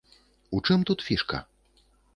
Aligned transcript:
У 0.57 0.61
чым 0.69 0.79
тут 0.93 1.05
фішка? 1.11 1.37